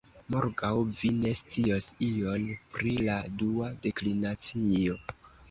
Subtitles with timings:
[0.35, 0.69] Morgaŭ
[1.01, 2.47] vi ne scios ion
[2.79, 4.99] pri la dua deklinacio.